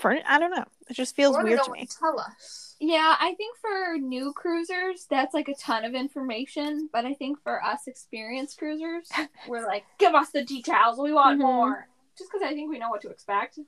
[0.00, 0.64] For I don't know.
[0.88, 1.78] It just feels or they weird don't to me.
[1.80, 2.76] want to tell us.
[2.80, 6.88] Yeah, I think for new cruisers, that's like a ton of information.
[6.92, 9.08] But I think for us experienced cruisers,
[9.48, 10.98] we're like, give us the details.
[10.98, 11.42] We want Mhm.
[11.42, 11.88] more.
[12.18, 13.58] Just because I think we know what to expect.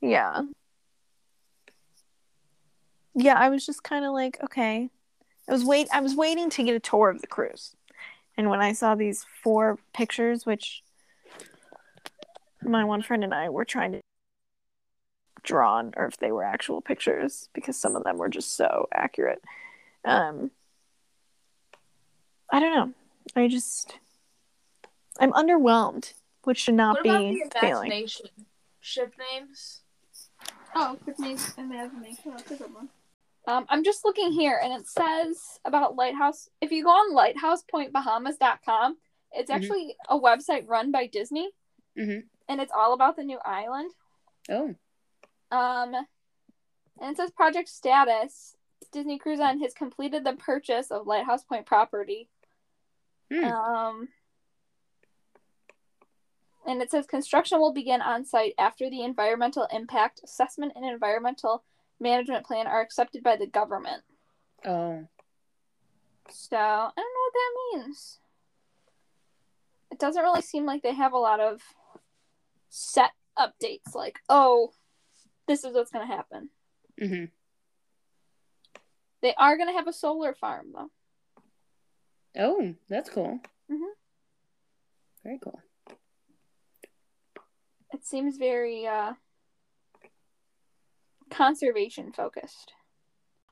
[0.00, 0.42] Yeah.
[3.14, 4.90] Yeah, I was just kind of like, okay.
[5.48, 7.76] I was wait I was waiting to get a tour of the cruise.
[8.36, 10.82] And when I saw these four pictures, which
[12.64, 14.00] my one friend and I were trying to
[15.42, 19.42] drawn or if they were actual pictures because some of them were just so accurate.
[20.04, 20.50] Um
[22.50, 22.92] I don't know.
[23.36, 23.98] I just
[25.18, 26.12] I'm underwhelmed,
[26.44, 28.06] which should not What about be the failing.
[28.80, 29.80] Ship names?
[30.74, 32.32] Oh, Tiffany's imagination.
[32.36, 32.88] That's a good one.
[33.46, 36.48] Um, I'm just looking here, and it says about Lighthouse.
[36.60, 38.96] If you go on lighthousepointbahamas.com,
[39.32, 39.54] it's Mhm.
[39.54, 41.52] actually a website run by Disney,
[41.96, 42.28] Mhm.
[42.48, 43.92] and it's all about the new island.
[44.50, 44.74] Oh.
[45.50, 45.94] Um,
[47.00, 48.56] and it says project status.
[48.92, 52.28] Disney Cruise Line has completed the purchase of Lighthouse Point property.
[53.32, 53.44] Hmm.
[53.44, 54.08] Um,
[56.66, 61.64] and it says construction will begin on site after the environmental impact assessment and environmental
[62.00, 64.02] management plan are accepted by the government.
[64.64, 65.06] Oh.
[66.30, 68.18] So I don't know what that means.
[69.90, 71.62] It doesn't really seem like they have a lot of
[72.76, 73.94] set updates.
[73.94, 74.72] Like, oh,
[75.46, 76.50] this is what's going to happen.
[77.00, 77.24] hmm
[79.22, 80.90] They are going to have a solar farm though.
[82.36, 83.38] Oh, that's cool.
[83.70, 83.90] Mhm.
[85.22, 85.60] Very cool.
[87.92, 89.12] It seems very uh,
[91.30, 92.72] conservation focused.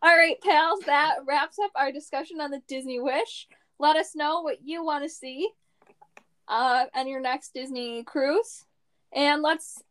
[0.02, 3.46] All right, pals, that wraps up our discussion on the Disney Wish.
[3.78, 5.48] Let us know what you want to see
[6.48, 8.64] uh, on your next Disney cruise.
[9.14, 9.82] And let's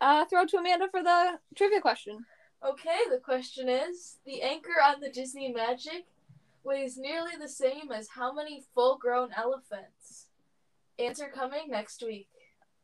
[0.00, 2.24] uh, throw to Amanda for the trivia question.
[2.66, 6.06] Okay, the question is the anchor on the Disney Magic
[6.62, 10.26] weighs nearly the same as how many full grown elephants?
[10.98, 12.28] Answer coming next week.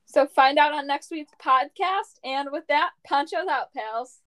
[0.07, 2.21] So find out on next week's podcast.
[2.25, 4.21] And with that, Poncho's out, pals.